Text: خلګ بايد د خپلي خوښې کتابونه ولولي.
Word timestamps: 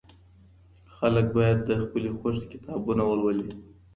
خلګ 0.95 1.27
بايد 1.35 1.59
د 1.65 1.69
خپلي 1.83 2.09
خوښې 2.17 2.45
کتابونه 2.53 3.03
ولولي. 3.05 3.49